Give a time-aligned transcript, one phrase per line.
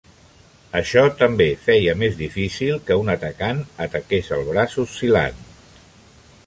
[0.77, 5.45] Això també feia més difícil que un atacant ataqués el braç oscil·lant.